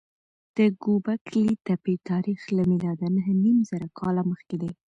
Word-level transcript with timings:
د 0.57 0.57
ګوبک 0.83 1.23
لي 1.41 1.51
تپې 1.65 1.95
تاریخ 2.09 2.41
له 2.57 2.63
میلاده 2.71 3.07
نههنیمزره 3.17 3.87
کاله 3.99 4.21
مخکې 4.31 4.55
دی. 4.61 4.71